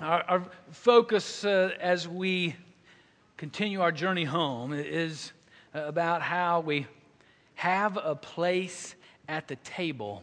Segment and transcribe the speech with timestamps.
[0.00, 2.54] Our, our focus uh, as we
[3.36, 5.32] continue our journey home is
[5.74, 6.86] about how we
[7.56, 8.94] have a place
[9.28, 10.22] at the table.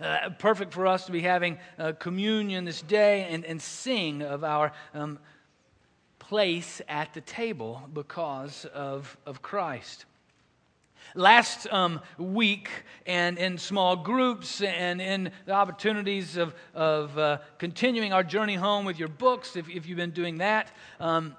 [0.00, 4.44] Uh, perfect for us to be having uh, communion this day and, and sing of
[4.44, 5.18] our um,
[6.20, 10.04] place at the table because of, of Christ.
[11.14, 12.70] Last um, week,
[13.06, 18.84] and in small groups, and in the opportunities of, of uh, continuing our journey home
[18.84, 21.34] with your books, if, if you've been doing that, um,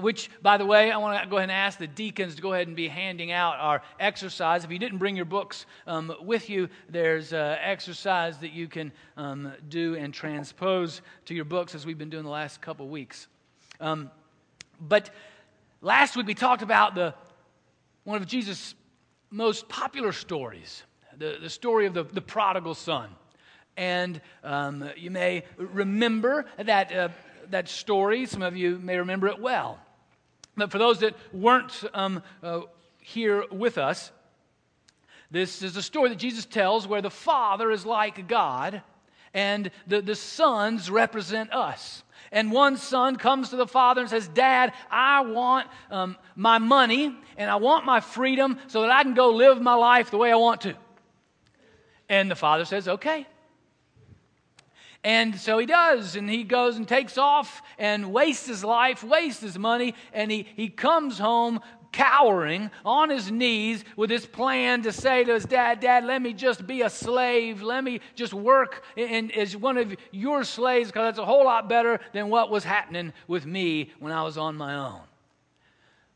[0.00, 2.52] which, by the way, I want to go ahead and ask the deacons to go
[2.52, 4.64] ahead and be handing out our exercise.
[4.64, 8.92] If you didn't bring your books um, with you, there's uh, exercise that you can
[9.16, 13.28] um, do and transpose to your books as we've been doing the last couple weeks.
[13.80, 14.10] Um,
[14.80, 15.10] but
[15.80, 17.14] last week we talked about the
[18.08, 18.74] one of Jesus'
[19.30, 20.82] most popular stories,
[21.18, 23.10] the, the story of the, the prodigal son.
[23.76, 27.08] And um, you may remember that, uh,
[27.50, 28.24] that story.
[28.24, 29.78] Some of you may remember it well.
[30.56, 32.62] But for those that weren't um, uh,
[32.98, 34.10] here with us,
[35.30, 38.80] this is a story that Jesus tells where the Father is like God
[39.34, 42.02] and the, the sons represent us.
[42.30, 47.14] And one son comes to the father and says, Dad, I want um, my money
[47.36, 50.30] and I want my freedom so that I can go live my life the way
[50.30, 50.74] I want to.
[52.08, 53.26] And the father says, Okay.
[55.04, 59.40] And so he does, and he goes and takes off and wastes his life, wastes
[59.40, 61.60] his money, and he, he comes home
[61.92, 66.32] cowering on his knees with his plan to say to his dad, Dad, let me
[66.32, 67.62] just be a slave.
[67.62, 71.68] Let me just work in, as one of your slaves because that's a whole lot
[71.68, 75.07] better than what was happening with me when I was on my own.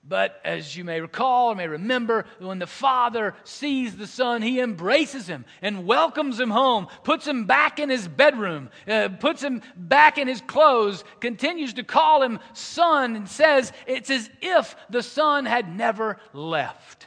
[0.05, 4.59] But as you may recall or may remember, when the father sees the son, he
[4.59, 9.63] embraces him and welcomes him home, puts him back in his bedroom, uh, puts him
[9.77, 15.05] back in his clothes, continues to call him son, and says it's as if the
[15.05, 17.07] son had never left.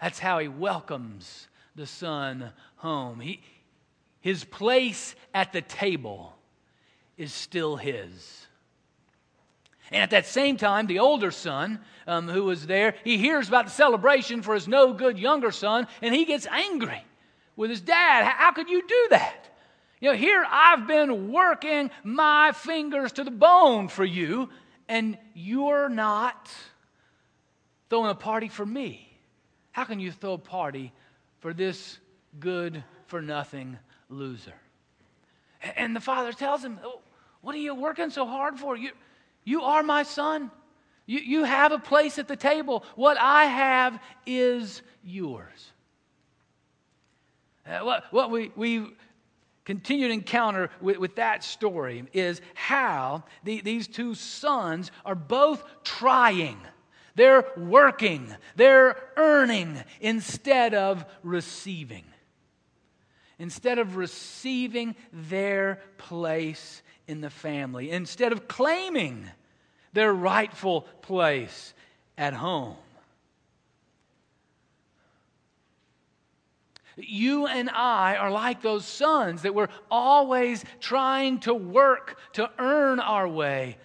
[0.00, 3.18] That's how he welcomes the son home.
[3.18, 3.40] He,
[4.20, 6.36] his place at the table
[7.16, 8.45] is still his.
[9.90, 13.66] And at that same time, the older son um, who was there, he hears about
[13.66, 17.04] the celebration for his no good younger son, and he gets angry
[17.54, 18.24] with his dad.
[18.24, 19.48] How could you do that?
[20.00, 24.50] You know, here I've been working my fingers to the bone for you,
[24.88, 26.52] and you're not
[27.88, 29.02] throwing a party for me.
[29.72, 30.92] How can you throw a party
[31.40, 31.98] for this
[32.38, 34.54] good for nothing loser?
[35.76, 37.00] And the father tells him, oh,
[37.40, 38.76] What are you working so hard for?
[38.76, 38.90] You,
[39.46, 40.50] you are my son.
[41.06, 42.84] You, you have a place at the table.
[42.96, 45.72] What I have is yours.
[47.66, 48.86] Uh, what, what we, we
[49.64, 55.64] continue to encounter with, with that story is how the, these two sons are both
[55.84, 56.58] trying.
[57.14, 62.04] They're working, they're earning instead of receiving.
[63.38, 69.28] Instead of receiving their place in the family instead of claiming
[69.92, 71.74] their rightful place
[72.18, 72.76] at home.
[76.96, 83.00] You and I are like those sons that we're always trying to work to earn
[83.00, 83.76] our way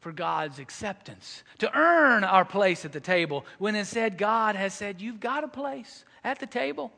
[0.00, 5.00] for God's acceptance, to earn our place at the table, when instead God has said,
[5.00, 6.92] You've got a place at the table.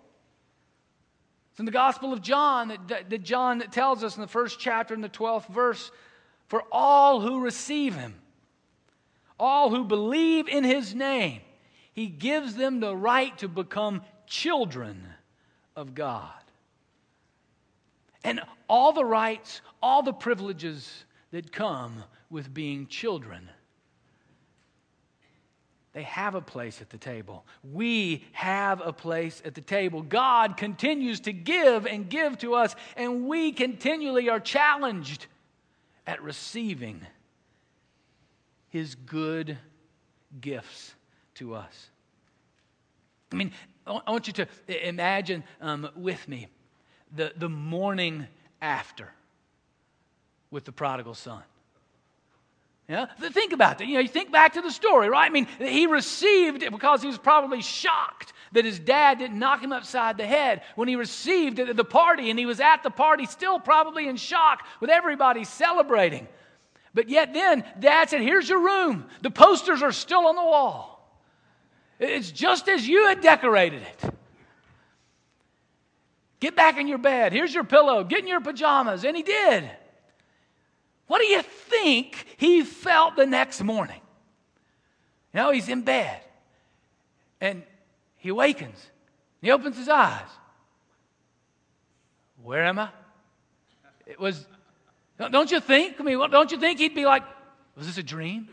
[1.56, 4.60] It's in the Gospel of John that, that, that John tells us in the first
[4.60, 5.90] chapter, in the 12th verse,
[6.48, 8.14] for all who receive him,
[9.40, 11.40] all who believe in his name,
[11.94, 15.02] he gives them the right to become children
[15.74, 16.28] of God.
[18.22, 23.48] And all the rights, all the privileges that come with being children
[25.96, 27.46] they have a place at the table.
[27.72, 30.02] We have a place at the table.
[30.02, 35.26] God continues to give and give to us, and we continually are challenged
[36.06, 37.00] at receiving
[38.68, 39.56] His good
[40.38, 40.94] gifts
[41.36, 41.88] to us.
[43.32, 43.52] I mean,
[43.86, 44.46] I want you to
[44.86, 46.48] imagine um, with me
[47.10, 48.26] the, the morning
[48.60, 49.14] after
[50.50, 51.42] with the prodigal son.
[52.88, 53.06] Yeah?
[53.18, 53.86] Think about that.
[53.86, 55.28] You know, you think back to the story, right?
[55.28, 59.60] I mean, he received it because he was probably shocked that his dad didn't knock
[59.60, 62.82] him upside the head when he received it at the party, and he was at
[62.84, 66.28] the party still probably in shock with everybody celebrating.
[66.94, 69.06] But yet then, dad said, Here's your room.
[69.20, 70.96] The posters are still on the wall.
[71.98, 74.14] It's just as you had decorated it.
[76.38, 77.32] Get back in your bed.
[77.32, 78.04] Here's your pillow.
[78.04, 79.04] Get in your pajamas.
[79.04, 79.70] And he did.
[81.06, 84.00] What do you think he felt the next morning?
[85.32, 86.20] You know, he's in bed.
[87.40, 87.62] And
[88.16, 88.78] he awakens.
[89.40, 90.28] He opens his eyes.
[92.42, 92.88] Where am I?
[94.06, 94.46] It was,
[95.18, 96.00] don't you think?
[96.00, 97.22] I mean, don't you think he'd be like,
[97.76, 98.48] was this a dream?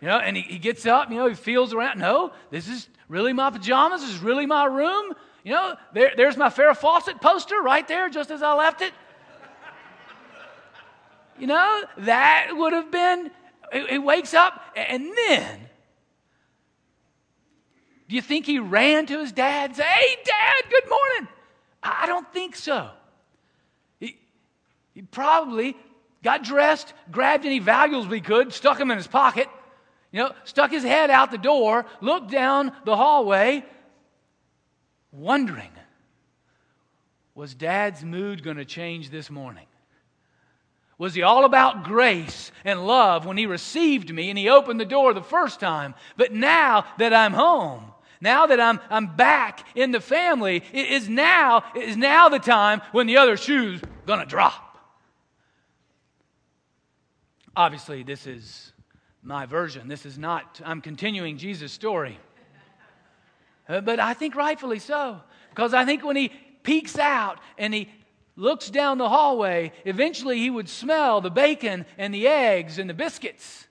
[0.00, 1.98] You know, and he, he gets up, you know, he feels around.
[1.98, 4.00] No, this is really my pajamas.
[4.00, 5.14] This is really my room.
[5.44, 8.92] You know, there, there's my Farrah Fawcett poster right there, just as I left it.
[11.42, 13.28] You know, that would have been,
[13.72, 15.60] he, he wakes up, and then,
[18.08, 21.28] do you think he ran to his dad and said, Hey, dad, good morning?
[21.82, 22.90] I don't think so.
[23.98, 24.20] He,
[24.94, 25.76] he probably
[26.22, 29.48] got dressed, grabbed any valuables we could, stuck them in his pocket,
[30.12, 33.64] you know, stuck his head out the door, looked down the hallway,
[35.10, 35.72] wondering,
[37.34, 39.66] was dad's mood going to change this morning?
[40.98, 44.84] Was he all about grace and love when he received me and he opened the
[44.84, 45.94] door the first time?
[46.16, 47.84] But now that I'm home,
[48.20, 52.38] now that I'm, I'm back in the family, it is now, it is now the
[52.38, 54.78] time when the other shoe's gonna drop.
[57.56, 58.72] Obviously, this is
[59.22, 59.88] my version.
[59.88, 62.18] This is not, I'm continuing Jesus' story.
[63.68, 65.20] Uh, but I think rightfully so.
[65.50, 66.30] Because I think when he
[66.62, 67.88] peeks out and he
[68.36, 72.94] looks down the hallway, eventually he would smell the bacon and the eggs and the
[72.94, 73.66] biscuits.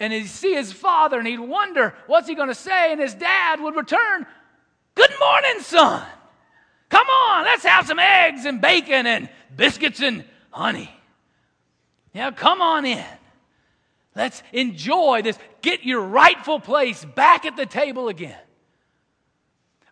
[0.00, 2.92] And he'd see his father and he'd wonder, what's he going to say?
[2.92, 4.26] And his dad would return,
[4.94, 6.06] Good morning, son.
[6.88, 10.90] Come on, let's have some eggs and bacon and biscuits and honey.
[12.12, 13.04] Yeah, come on in.
[14.14, 15.36] Let's enjoy this.
[15.62, 18.38] Get your rightful place back at the table again.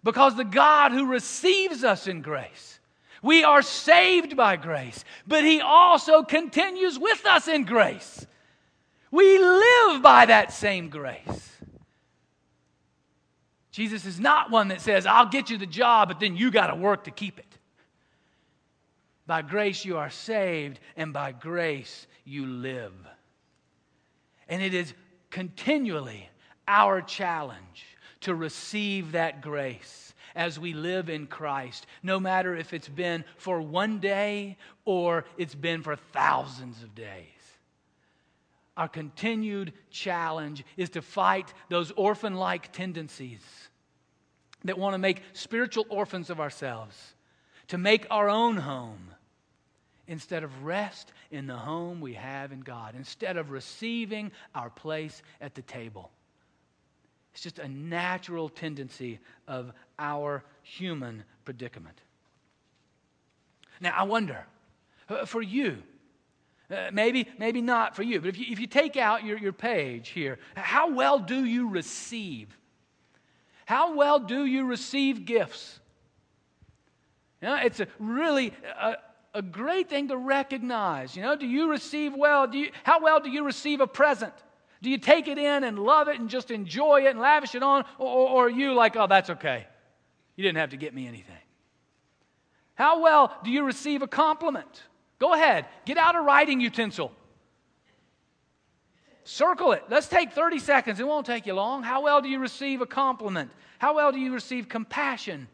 [0.04, 2.78] Because the God who receives us in grace,
[3.22, 8.26] we are saved by grace, but He also continues with us in grace.
[9.10, 11.50] We live by that same grace.
[13.70, 16.66] Jesus is not one that says, I'll get you the job, but then you got
[16.66, 17.46] to work to keep it.
[19.26, 22.92] By grace you are saved, and by grace you live.
[24.48, 24.92] And it is
[25.30, 26.28] continually
[26.68, 27.86] our challenge
[28.20, 33.61] to receive that grace as we live in Christ, no matter if it's been for
[33.61, 37.26] one day or it's been for thousands of days.
[38.76, 43.43] Our continued challenge is to fight those orphan like tendencies
[44.64, 47.14] that want to make spiritual orphans of ourselves,
[47.69, 49.11] to make our own home
[50.06, 55.23] instead of rest in the home we have in God, instead of receiving our place
[55.40, 56.11] at the table.
[57.32, 59.19] It's just a natural tendency
[59.49, 61.99] of our human predicament.
[63.81, 64.44] Now, I wonder,
[65.08, 65.82] uh, for you,
[66.70, 69.52] uh, maybe, maybe not for you, but if you, if you take out your, your
[69.52, 72.56] page here, how well do you receive?
[73.64, 75.81] How well do you receive gifts?
[77.40, 78.96] You know, it's a really a,
[79.34, 81.16] a great thing to recognize.
[81.16, 82.46] You know, do you receive well?
[82.46, 84.34] Do you, how well do you receive a present?
[84.81, 87.62] Do you take it in and love it and just enjoy it and lavish it
[87.62, 87.84] on?
[87.99, 89.66] Or, or are you like, oh, that's okay?
[90.37, 91.37] You didn't have to get me anything.
[92.75, 94.82] How well do you receive a compliment?
[95.18, 97.12] Go ahead, get out a writing utensil.
[99.25, 99.85] Circle it.
[99.88, 100.99] Let's take 30 seconds.
[100.99, 101.83] It won't take you long.
[101.83, 103.50] How well do you receive a compliment?
[103.78, 105.47] How well do you receive compassion?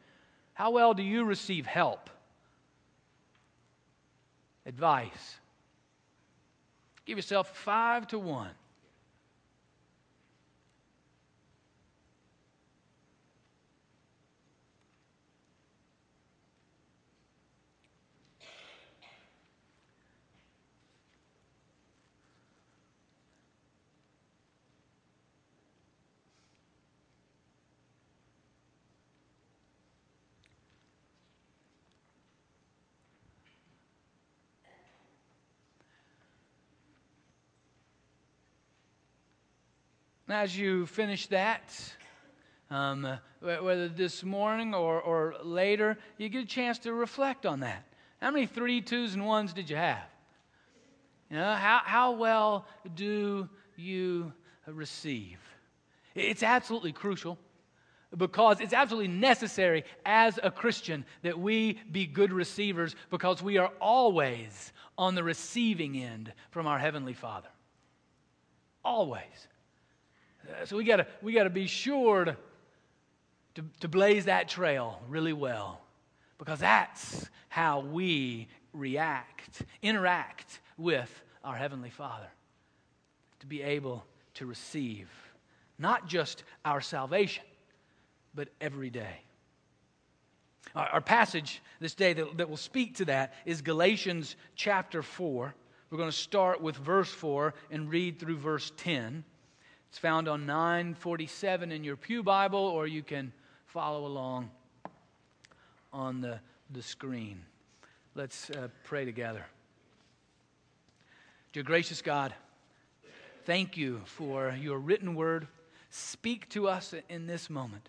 [0.54, 2.08] How well do you receive help?
[4.64, 5.38] Advice.
[7.04, 8.50] Give yourself five to one.
[40.28, 41.62] As you finish that,
[42.70, 47.84] um, whether this morning or, or later, you get a chance to reflect on that.
[48.20, 50.04] How many three, twos, and ones did you have?
[51.30, 54.32] You know, how, how well do you
[54.66, 55.38] receive?
[56.14, 57.38] It's absolutely crucial
[58.14, 63.70] because it's absolutely necessary as a Christian that we be good receivers because we are
[63.80, 67.48] always on the receiving end from our Heavenly Father.
[68.84, 69.48] Always.
[70.48, 72.36] Uh, so we got we gotta be sure to,
[73.54, 75.80] to, to blaze that trail really well
[76.38, 81.10] Because that's how we react, interact with
[81.44, 82.28] our Heavenly Father.
[83.40, 85.08] To be able to receive
[85.78, 87.44] not just our salvation,
[88.34, 89.22] but every day.
[90.74, 95.54] Our, our passage this day that, that will speak to that is Galatians chapter 4.
[95.90, 99.24] We're going to start with verse 4 and read through verse 10.
[99.90, 103.32] It's found on 947 in your Pew Bible, or you can
[103.66, 104.50] follow along
[105.92, 106.40] on the,
[106.70, 107.40] the screen.
[108.14, 109.46] Let's uh, pray together.
[111.52, 112.34] Dear gracious God,
[113.44, 115.48] thank you for your written word.
[115.90, 117.88] Speak to us in this moment.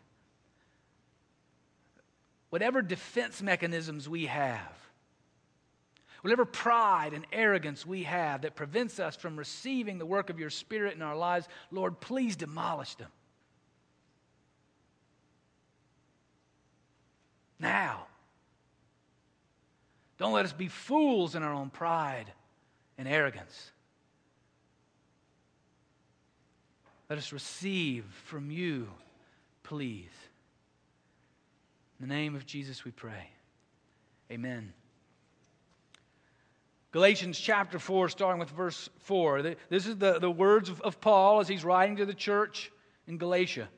[2.50, 4.89] Whatever defense mechanisms we have,
[6.22, 10.50] whatever pride and arrogance we have that prevents us from receiving the work of your
[10.50, 13.10] Spirit in our lives, Lord, please demolish them.
[17.60, 18.06] Now.
[20.18, 22.32] Don't let us be fools in our own pride
[22.98, 23.72] and arrogance.
[27.10, 28.90] Let us receive from you,
[29.64, 30.12] please.
[32.00, 33.30] In the name of Jesus we pray.
[34.32, 34.74] Amen.
[36.92, 39.56] Galatians chapter 4, starting with verse 4.
[39.70, 42.72] This is the, the words of, of Paul as he's writing to the church
[43.08, 43.70] in Galatia.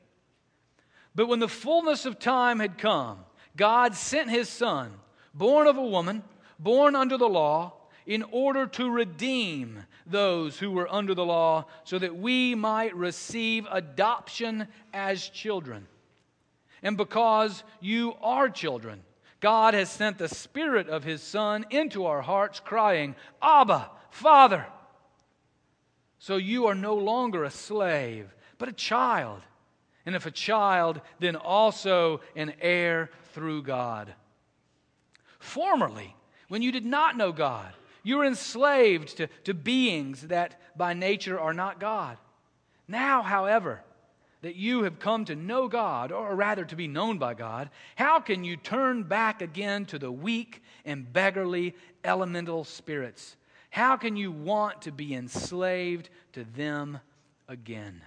[1.14, 3.18] But when the fullness of time had come,
[3.54, 4.92] God sent his son,
[5.34, 6.22] born of a woman,
[6.58, 7.74] born under the law,
[8.06, 13.66] in order to redeem those who were under the law, so that we might receive
[13.70, 15.86] adoption as children.
[16.82, 19.02] And because you are children,
[19.42, 24.64] God has sent the Spirit of His Son into our hearts, crying, Abba, Father.
[26.20, 29.42] So you are no longer a slave, but a child.
[30.06, 34.14] And if a child, then also an heir through God.
[35.40, 36.14] Formerly,
[36.46, 41.38] when you did not know God, you were enslaved to, to beings that by nature
[41.38, 42.16] are not God.
[42.86, 43.80] Now, however,
[44.42, 48.20] that you have come to know God, or rather to be known by God, how
[48.20, 53.36] can you turn back again to the weak and beggarly elemental spirits?
[53.70, 56.98] How can you want to be enslaved to them
[57.48, 58.02] again?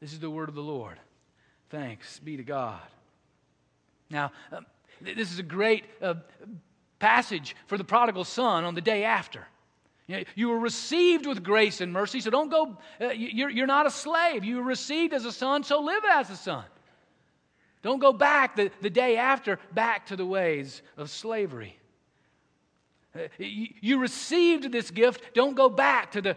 [0.00, 0.98] This is the word of the Lord.
[1.68, 2.80] Thanks be to God.
[4.10, 4.60] Now, uh,
[5.00, 6.14] this is a great uh,
[6.98, 9.46] passage for the prodigal son on the day after.
[10.34, 13.90] You were received with grace and mercy, so don't go, uh, you're, you're not a
[13.90, 14.44] slave.
[14.44, 16.64] You were received as a son, so live as a son.
[17.82, 21.78] Don't go back the, the day after, back to the ways of slavery.
[23.14, 26.36] Uh, you, received this gift, don't go back to the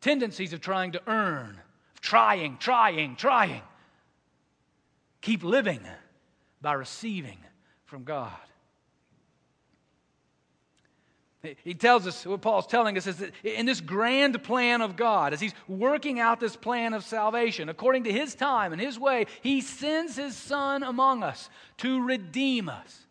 [0.00, 1.60] tendencies of trying to earn,
[2.00, 3.62] trying, trying, trying.
[5.20, 5.80] Keep living
[6.62, 7.38] by receiving
[7.84, 8.30] from God.
[11.64, 15.32] He tells us, what Paul's telling us is that in this grand plan of God,
[15.32, 19.26] as he's working out this plan of salvation, according to his time and his way,
[19.40, 23.06] he sends his son among us to redeem us.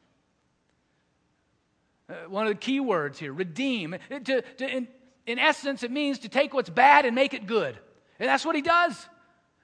[2.07, 3.95] Uh, one of the key words here, redeem.
[4.09, 4.87] To, to, in,
[5.25, 7.79] in essence, it means to take what's bad and make it good.
[8.19, 9.07] And that's what he does.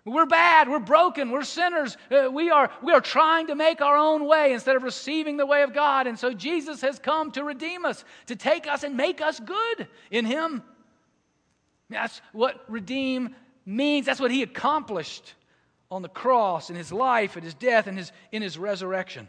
[0.05, 0.69] We're bad.
[0.69, 1.31] We're broken.
[1.31, 1.97] We're sinners.
[2.12, 5.47] Uh, we, are, we are trying to make our own way instead of receiving the
[5.47, 6.05] way of God.
[6.05, 9.88] And so Jesus has come to redeem us, to take us and make us good
[10.12, 10.62] in Him.
[11.89, 13.35] That's what redeem
[13.65, 14.05] means.
[14.05, 15.33] That's what He accomplished
[15.89, 19.27] on the cross in His life, in His death, and his, in His resurrection.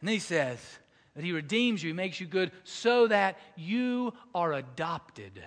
[0.00, 0.58] And He says
[1.14, 5.40] that He redeems you, He makes you good, so that you are adopted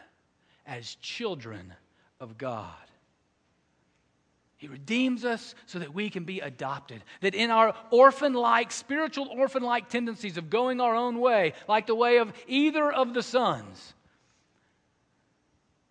[0.65, 1.73] as children
[2.19, 2.73] of God.
[4.57, 7.03] He redeems us so that we can be adopted.
[7.21, 11.87] That in our orphan like, spiritual orphan like tendencies of going our own way, like
[11.87, 13.93] the way of either of the sons,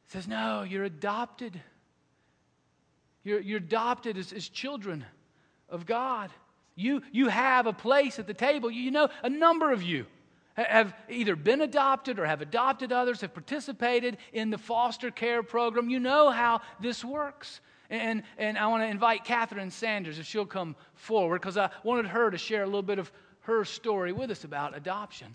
[0.07, 1.61] says, No, you're adopted.
[3.23, 5.05] You're, you're adopted as, as children
[5.69, 6.31] of God.
[6.75, 8.71] You, you have a place at the table.
[8.71, 10.07] You, you know, a number of you
[10.63, 15.91] have either been adopted or have adopted others, have participated in the foster care program.
[15.91, 17.61] You know how this works.
[17.91, 22.07] And, and I want to invite Catherine Sanders if she'll come forward because I wanted
[22.07, 25.35] her to share a little bit of her story with us about adoption.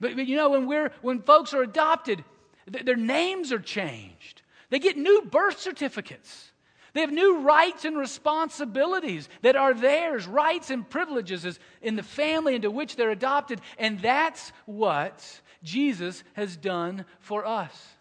[0.00, 2.24] But, but you know, when, we're, when folks are adopted,
[2.70, 6.50] th- their names are changed, they get new birth certificates.
[6.94, 12.54] They have new rights and responsibilities that are theirs, rights and privileges in the family
[12.54, 13.60] into which they're adopted.
[13.78, 17.96] And that's what Jesus has done for us.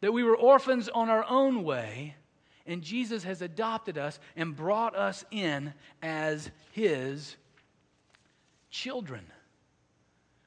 [0.00, 2.14] That we were orphans on our own way,
[2.70, 7.36] And Jesus has adopted us and brought us in as his
[8.70, 9.26] children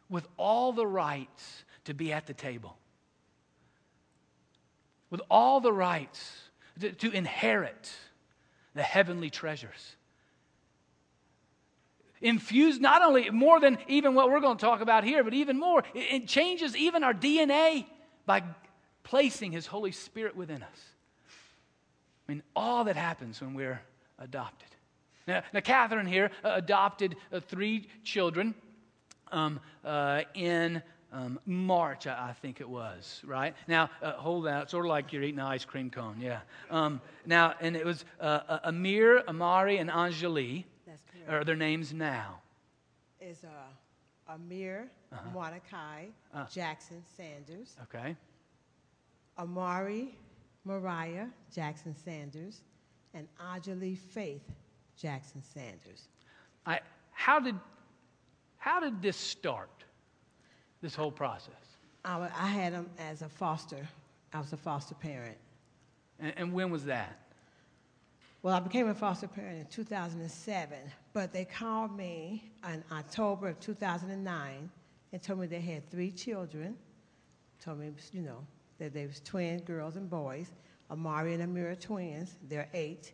[0.09, 2.77] with all the rights to be at the table,
[5.09, 6.42] with all the rights
[6.79, 7.91] to, to inherit
[8.73, 9.95] the heavenly treasures.
[12.21, 15.59] Infused not only more than even what we're going to talk about here, but even
[15.59, 15.83] more.
[15.93, 17.85] It, it changes even our DNA
[18.25, 18.43] by
[19.03, 20.79] placing His Holy Spirit within us.
[22.27, 23.81] I mean, all that happens when we're
[24.19, 24.69] adopted.
[25.27, 28.55] Now, now Catherine here uh, adopted uh, three children
[29.31, 30.81] um, uh, in
[31.13, 33.53] um, March, I, I, think it was, right?
[33.67, 34.69] Now, uh, hold that.
[34.69, 36.39] Sort of like you're eating an ice cream cone, yeah.
[36.71, 40.63] Um, now, and it was uh, uh Amir, Amari, and Anjali.
[40.87, 41.29] That's correct.
[41.29, 42.39] Are their names now?
[43.21, 45.21] Is uh, Amir, uh-huh.
[45.33, 46.45] Mordecai, uh.
[46.47, 47.75] Jackson Sanders.
[47.83, 48.15] Okay.
[49.37, 50.17] Amari,
[50.65, 52.61] Mariah Jackson Sanders,
[53.13, 54.43] and Anjali Faith
[54.97, 56.07] Jackson Sanders.
[56.65, 56.79] I,
[57.11, 57.55] how, did,
[58.57, 59.83] how did this start,
[60.83, 61.55] this whole process?
[62.05, 63.87] I, I had them as a foster.
[64.33, 65.37] I was a foster parent.
[66.19, 67.17] And, and when was that?
[68.43, 70.77] Well, I became a foster parent in 2007,
[71.13, 74.69] but they called me in October of 2009
[75.13, 76.75] and told me they had three children.
[77.63, 78.45] Told me, you know,
[78.79, 80.51] that they was twin girls and boys.
[80.91, 82.35] Amari and Amira twins.
[82.49, 83.13] They're eight.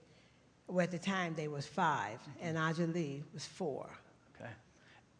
[0.68, 3.88] Well, at the time, they was five, and Anjali was four.
[4.36, 4.50] Okay.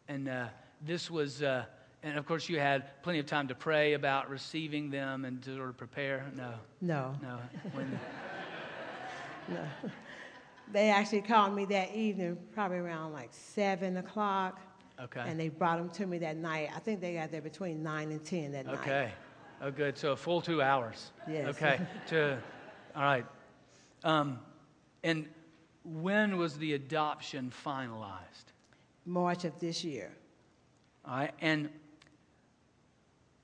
[0.08, 0.46] And uh,
[0.84, 1.64] this was, uh,
[2.02, 5.56] and of course, you had plenty of time to pray about receiving them and to
[5.56, 6.30] sort of prepare.
[6.34, 6.54] No.
[6.80, 7.14] No.
[7.22, 7.38] No.
[7.72, 8.00] When...
[9.48, 9.64] no.
[10.72, 14.60] They actually called me that evening, probably around like seven o'clock.
[15.02, 15.22] Okay.
[15.26, 16.70] And they brought them to me that night.
[16.74, 18.74] I think they got there between nine and ten that okay.
[18.74, 18.82] night.
[18.82, 19.12] Okay.
[19.62, 19.98] Oh, good.
[19.98, 21.10] So a full two hours.
[21.28, 21.48] Yes.
[21.48, 21.80] Okay.
[22.08, 22.38] to,
[22.96, 23.26] all right.
[24.04, 24.38] Um,
[25.02, 25.28] and
[25.84, 28.52] when was the adoption finalized?
[29.04, 30.12] March of this year.
[31.04, 31.34] All right.
[31.40, 31.68] And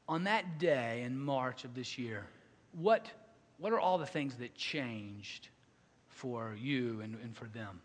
[0.08, 2.26] on that day in March of this year,
[2.72, 3.06] what,
[3.58, 5.48] what are all the things that changed
[6.08, 7.80] for you and, and for them?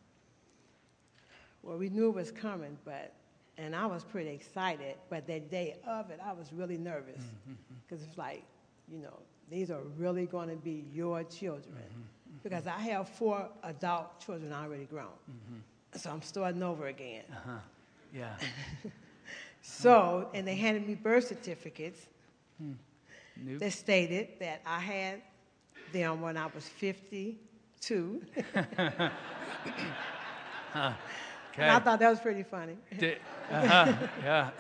[1.64, 3.14] Well, we knew it was coming, but
[3.58, 4.96] and I was pretty excited.
[5.10, 7.22] But that day of it, I was really nervous
[7.86, 8.10] because mm-hmm.
[8.10, 8.44] it's like,
[8.92, 9.20] you know,
[9.50, 11.76] these are really going to be your children.
[11.76, 12.02] Mm-hmm.
[12.44, 15.98] Because I have four adult children already grown, mm-hmm.
[15.98, 17.24] so I'm starting over again.
[17.30, 17.60] Uh-huh.
[18.16, 18.36] Yeah.
[19.62, 22.08] so, and they handed me birth certificates
[22.58, 22.74] hmm.
[23.38, 23.60] nope.
[23.60, 25.22] that stated that I had
[25.94, 28.22] them when I was 52.
[28.54, 29.10] huh.
[31.52, 31.64] Okay.
[31.64, 32.78] And I thought that was pretty funny.
[32.98, 33.18] Did,
[33.52, 33.94] uh-huh,
[34.24, 34.52] yeah.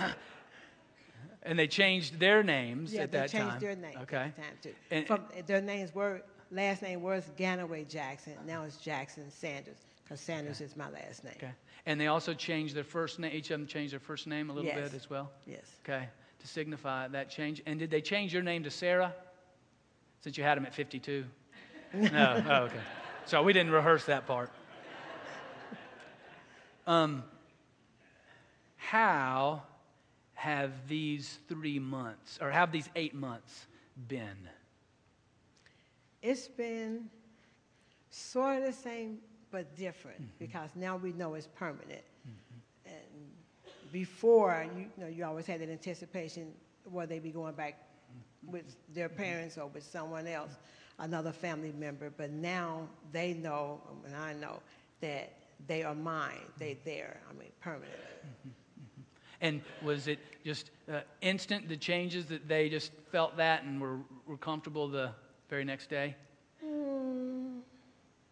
[1.43, 3.39] And they changed their names yeah, at that time.
[3.39, 4.17] Yeah, they changed their names okay.
[4.17, 4.73] at the time too.
[4.91, 8.33] And, From, their names were last name was Ganaway Jackson.
[8.45, 9.77] Now it's Jackson Sanders
[10.12, 10.65] because Sanders okay.
[10.65, 11.34] is my last name.
[11.38, 11.52] Okay.
[11.86, 13.32] And they also changed their first name.
[13.34, 14.91] Each of them changed their first name a little yes.
[14.91, 15.32] bit as well.
[15.47, 15.63] Yes.
[15.86, 16.10] Okay.
[16.39, 17.62] To signify that change.
[17.65, 19.15] And did they change your name to Sarah?
[20.19, 21.24] Since you had them at 52.
[21.93, 22.43] no.
[22.45, 22.82] Oh, okay.
[23.24, 24.52] So we didn't rehearse that part.
[26.86, 27.24] Um,
[28.76, 29.62] how
[30.34, 33.67] have these three months, or have these eight months
[34.10, 34.50] been?
[36.21, 37.10] It's been
[38.10, 39.19] sort of the same,
[39.51, 40.31] but different mm-hmm.
[40.39, 42.03] because now we know it's permanent.
[42.27, 42.89] Mm-hmm.
[42.89, 46.53] And before, you, you, know, you always had that anticipation
[46.89, 48.53] whether they be going back mm-hmm.
[48.53, 50.51] with their parents or with someone else,
[50.99, 52.09] another family member.
[52.09, 54.59] But now they know, and I know,
[55.01, 55.33] that
[55.67, 56.39] they are mine.
[56.57, 57.19] They there.
[57.29, 57.91] I mean, permanent.
[57.91, 59.01] Mm-hmm, mm-hmm.
[59.41, 63.99] And was it just uh, instant, the changes that they just felt that and were,
[64.25, 65.11] were comfortable the
[65.49, 66.15] very next day?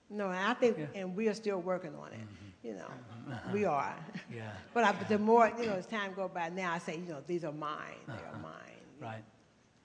[0.10, 0.86] No, I think, yeah.
[0.96, 2.20] and we are still working on it.
[2.20, 2.68] Mm-hmm.
[2.68, 2.92] You know,
[3.32, 3.50] uh-huh.
[3.54, 3.96] we are.
[4.36, 4.52] Yeah.
[4.74, 7.18] but I, the more, you know, as time goes by now, I say, you know,
[7.26, 7.80] these are mine.
[8.08, 8.38] They uh-huh.
[8.38, 8.54] are mine.
[9.02, 9.24] Right.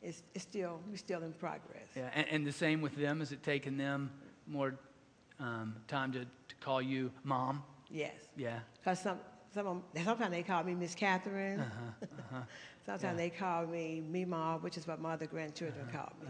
[0.03, 1.87] It's, it's still, we're still in progress.
[1.95, 3.21] Yeah, and, and the same with them.
[3.21, 4.11] Has it taken them
[4.49, 4.75] more
[5.39, 7.63] um, time to, to call you mom?
[7.93, 8.13] Yes.
[8.37, 8.59] Yeah.
[8.81, 9.19] Because some,
[9.55, 11.61] some of them, sometimes they call me Miss Catherine.
[11.61, 12.41] Uh-huh, uh-huh.
[12.85, 13.25] sometimes yeah.
[13.25, 16.29] they call me Mima, which is what my other grandchildren uh-huh, call me.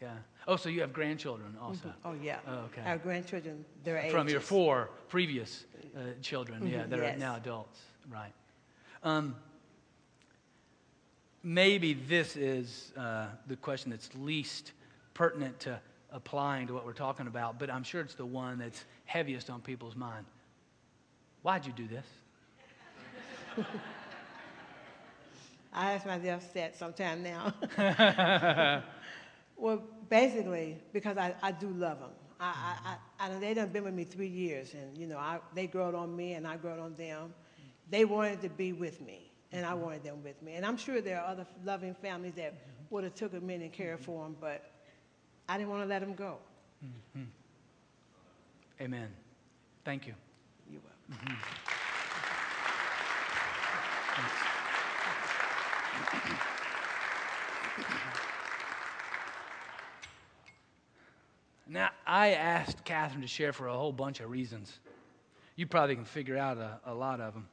[0.00, 0.08] Yeah.
[0.48, 1.88] Oh, so you have grandchildren also?
[1.88, 2.08] Mm-hmm.
[2.08, 2.38] Oh, yeah.
[2.46, 2.82] Oh, okay.
[2.86, 7.16] Our grandchildren, their From your four previous uh, children, yeah, that yes.
[7.16, 7.80] are now adults.
[8.10, 8.32] Right.
[9.02, 9.36] Um,
[11.42, 14.72] maybe this is uh, the question that's least
[15.14, 15.78] pertinent to
[16.12, 19.60] applying to what we're talking about, but I'm sure it's the one that's heaviest on
[19.60, 20.24] people's mind.
[21.42, 22.06] Why'd you do this?
[25.72, 27.54] I ask myself that sometime now.
[29.60, 32.10] well, basically, because I, I do love them.
[32.40, 33.32] I, I, mm-hmm.
[33.32, 35.94] I, I, they done been with me three years, and you know, I, they growed
[35.94, 37.28] on me, and I growed on them.
[37.28, 37.68] Mm-hmm.
[37.90, 39.82] They wanted to be with me, and I mm-hmm.
[39.82, 40.54] wanted them with me.
[40.54, 42.54] And I'm sure there are other loving families that
[42.88, 44.70] would have took them in and cared for them, but
[45.48, 46.38] I didn't want to let them go.
[46.84, 47.24] Mm-hmm.
[48.80, 49.08] Amen.
[49.84, 50.14] Thank you.
[50.70, 51.36] You're welcome.
[61.70, 64.80] Now, I asked Catherine to share for a whole bunch of reasons.
[65.54, 67.46] You probably can figure out a, a lot of them.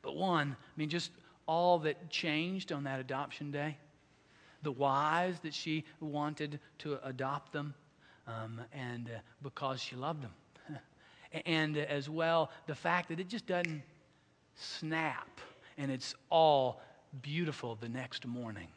[0.00, 1.10] But one, I mean, just
[1.46, 3.76] all that changed on that adoption day
[4.62, 7.74] the whys that she wanted to adopt them,
[8.26, 10.32] um, and uh, because she loved them.
[11.46, 13.82] and uh, as well, the fact that it just doesn't
[14.54, 15.28] snap
[15.76, 16.80] and it's all
[17.20, 18.68] beautiful the next morning.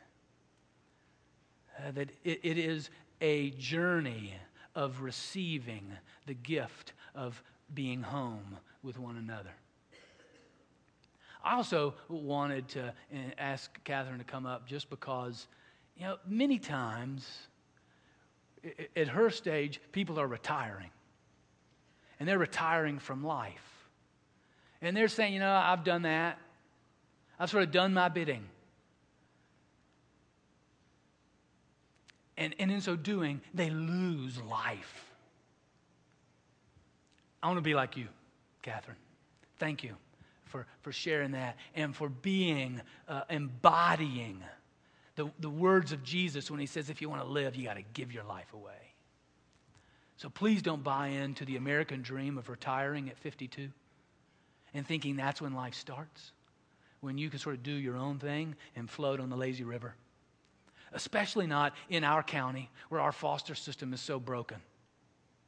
[1.79, 2.89] Uh, that it, it is
[3.21, 4.33] a journey
[4.75, 5.91] of receiving
[6.25, 7.41] the gift of
[7.73, 9.53] being home with one another.
[11.43, 15.47] I also wanted to uh, ask Catherine to come up just because,
[15.95, 17.47] you know, many times
[18.95, 20.89] at her stage, people are retiring.
[22.19, 23.87] And they're retiring from life.
[24.81, 26.39] And they're saying, you know, I've done that.
[27.39, 28.43] I've sort of done my bidding.
[32.37, 35.05] And, and in so doing, they lose life.
[37.41, 38.07] I want to be like you,
[38.61, 38.97] Catherine.
[39.57, 39.95] Thank you
[40.45, 44.43] for, for sharing that and for being, uh, embodying
[45.15, 47.77] the, the words of Jesus when he says, if you want to live, you got
[47.77, 48.93] to give your life away.
[50.17, 53.69] So please don't buy into the American dream of retiring at 52
[54.73, 56.31] and thinking that's when life starts,
[57.01, 59.95] when you can sort of do your own thing and float on the lazy river
[60.93, 64.57] especially not in our county where our foster system is so broken.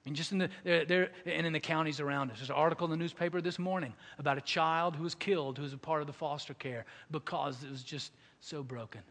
[0.06, 2.38] And just in the, there, and in the counties around us.
[2.38, 5.63] There's an article in the newspaper this morning about a child who was killed who
[5.63, 9.02] was a part of the foster care because it was just so broken.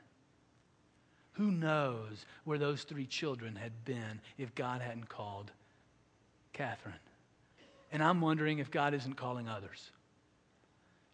[1.32, 5.52] Who knows where those three children had been if God hadn't called
[6.52, 6.94] Catherine?
[7.92, 9.90] And I'm wondering if God isn't calling others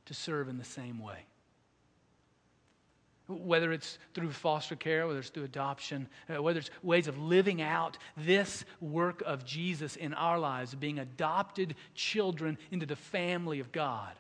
[0.07, 1.27] to serve in the same way
[3.27, 7.63] whether it's through foster care, whether it's through adoption, uh, whether it's ways of living
[7.63, 13.73] out this work of Jesus in our lives, being adopted children into the family of
[13.73, 14.13] God.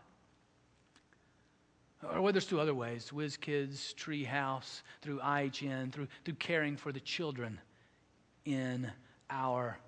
[2.02, 6.92] Or whether it's through other ways, Whiz Kids, Treehouse, through IHN, through, through caring for
[6.92, 7.58] the children
[8.44, 8.90] in
[9.30, 9.78] our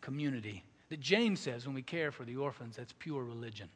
[0.00, 0.64] community.
[0.88, 3.68] That James says when we care for the orphans, that's pure religion.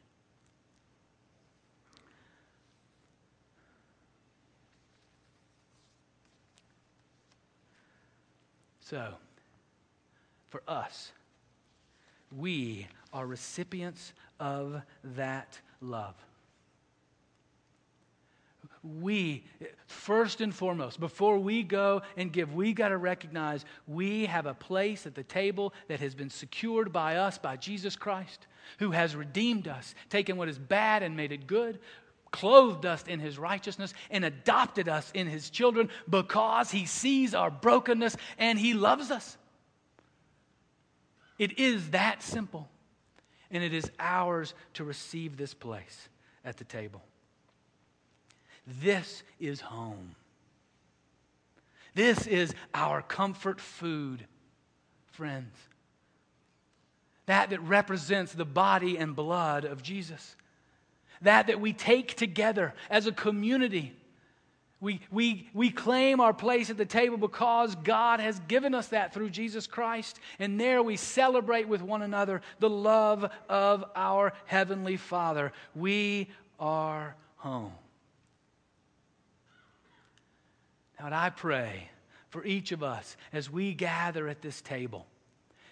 [8.85, 9.15] So,
[10.49, 11.11] for us,
[12.37, 14.79] we are recipients of
[15.15, 16.13] that love.
[18.83, 19.43] We,
[19.87, 24.53] first and foremost, before we go and give, we got to recognize we have a
[24.53, 28.45] place at the table that has been secured by us, by Jesus Christ,
[28.77, 31.79] who has redeemed us, taken what is bad and made it good,
[32.35, 37.49] clothed us in his righteousness, and adopted us in his children because he sees our
[37.49, 39.37] brokenness and he loves us.
[41.39, 42.67] It is that simple.
[43.51, 46.09] And it is ours to receive this place
[46.43, 47.01] at the table.
[48.67, 50.15] This is home.
[51.93, 54.25] This is our comfort food,
[55.11, 55.55] friends.
[57.27, 60.35] That that represents the body and blood of Jesus
[61.21, 63.93] that that we take together as a community.
[64.81, 69.13] We, we, we claim our place at the table because God has given us that
[69.13, 70.19] through Jesus Christ.
[70.37, 75.53] And there we celebrate with one another the love of our Heavenly Father.
[75.73, 77.73] We are home.
[80.99, 81.89] Now, I pray
[82.29, 85.07] for each of us as we gather at this table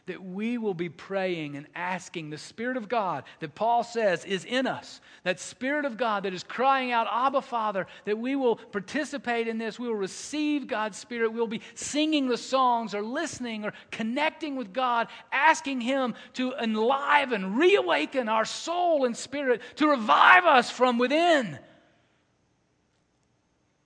[0.05, 4.43] that we will be praying and asking the Spirit of God that Paul says is
[4.43, 8.57] in us, that Spirit of God that is crying out, Abba, Father, that we will
[8.57, 9.79] participate in this.
[9.79, 11.31] We will receive God's Spirit.
[11.31, 17.55] We'll be singing the songs or listening or connecting with God, asking Him to enliven,
[17.55, 21.57] reawaken our soul and spirit, to revive us from within.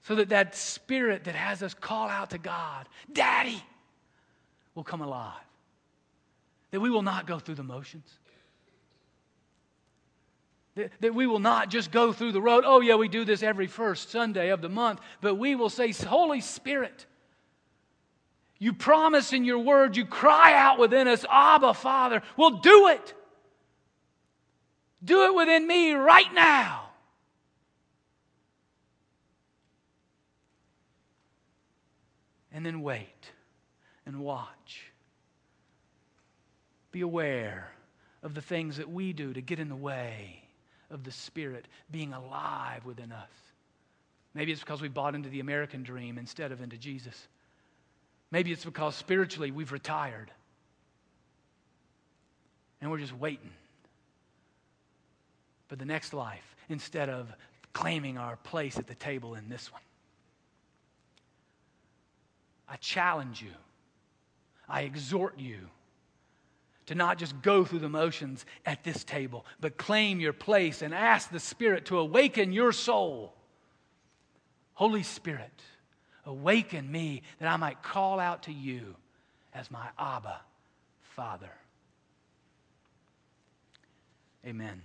[0.01, 3.61] So that that spirit that has us call out to God, Daddy,
[4.73, 5.46] will come alive
[6.71, 8.11] that we will not go through the motions.
[10.75, 13.41] That, that we will not just go through the road, oh, yeah, we do this
[13.41, 17.05] every first Sunday of the month, but we will say, Holy Spirit,
[18.59, 22.23] You promise in your word, you cry out within us, Abba, Father.
[22.35, 23.13] Well, do it.
[25.03, 26.89] Do it within me right now.
[32.51, 33.31] And then wait
[34.05, 34.86] and watch.
[36.97, 37.69] Be aware
[38.23, 40.41] of the things that we do to get in the way
[40.89, 43.29] of the Spirit being alive within us.
[44.33, 47.27] Maybe it's because we bought into the American dream instead of into Jesus.
[48.31, 50.31] Maybe it's because spiritually we've retired
[52.81, 53.51] and we're just waiting
[55.67, 57.31] for the next life instead of
[57.73, 59.83] claiming our place at the table in this one.
[62.67, 63.53] I challenge you,
[64.67, 65.69] I exhort you
[66.87, 70.93] to not just go through the motions at this table, but claim your place and
[70.93, 73.33] ask the Spirit to awaken your soul.
[74.73, 75.61] Holy Spirit,
[76.25, 78.95] awaken me that I might call out to you
[79.53, 80.39] as my Abba,
[81.15, 81.51] Father.
[84.45, 84.81] Amen.